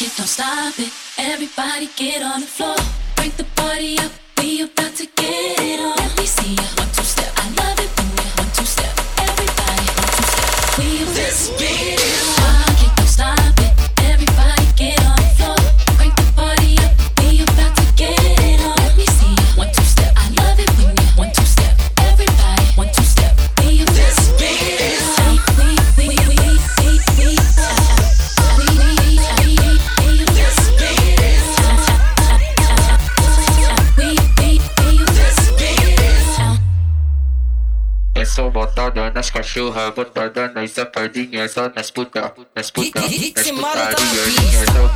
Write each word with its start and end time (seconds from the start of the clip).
it, 0.00 0.16
don't 0.16 0.26
stop 0.26 0.78
it. 0.78 0.92
Everybody 1.18 1.88
get 1.96 2.22
on 2.22 2.40
the 2.40 2.46
floor. 2.46 2.76
Break 3.16 3.36
the 3.36 3.44
party 3.56 3.98
up, 3.98 4.12
we 4.38 4.62
about 4.62 4.94
to 4.96 5.06
get 5.16 5.60
it 5.60 5.80
on. 5.80 5.96
Let 5.96 6.18
me 6.18 6.26
see 6.26 6.54
ya. 6.54 6.75
coração 38.36 38.50
botada 38.50 39.10
nas 39.10 39.30
cachorra, 39.30 39.90
botada 39.90 40.48
nas 40.48 40.70
safadinhas, 40.70 41.52
só 41.52 41.70
nas 41.74 41.90
puta, 41.90 42.34
nas 42.54 42.70
puta, 42.70 43.00
nas 43.00 43.10
putadinhas. 43.50 44.95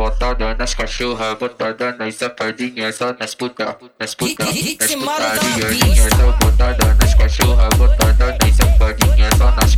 botada 0.00 0.54
nas 0.54 0.72
cachorra, 0.72 1.34
botada 1.34 1.92
nas 1.92 2.14
safadinha, 2.14 2.90
só 2.90 3.14
nas 3.20 3.34
puta, 3.34 3.76
nas 3.98 4.14
puta, 4.14 4.44
nas 4.46 4.54
putadinha, 4.54 6.08
só 6.16 6.32
botada 6.40 6.94
nas 6.94 7.14
cachorra, 7.14 7.68
botada 7.76 8.38
nas 8.40 8.56
safadinha, 8.56 9.28
só 9.36 9.50
nas 9.50 9.76